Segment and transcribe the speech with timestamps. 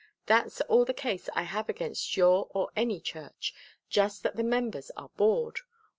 [0.25, 3.53] That's all the case I have against your or any church
[3.87, 5.59] just that the members are bored.